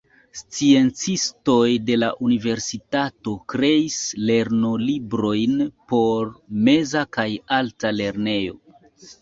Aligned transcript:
Sciencistoj 0.37 1.65
de 1.89 1.97
la 2.03 2.07
universitato 2.27 3.33
kreis 3.53 3.99
lernolibrojn 4.31 5.61
por 5.93 6.35
meza 6.71 7.07
kaj 7.19 7.29
alta 7.61 7.97
lernejo. 8.01 8.61